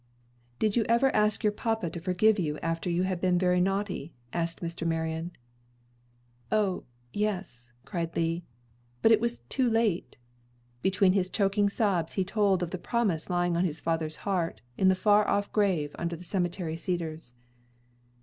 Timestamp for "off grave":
15.27-15.95